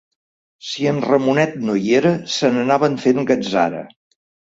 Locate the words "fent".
3.05-3.21